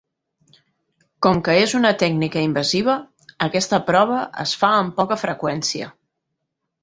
[1.25, 2.95] Com que és una tècnica invasiva,
[3.47, 5.91] aquesta prova es fa amb poca freqüència.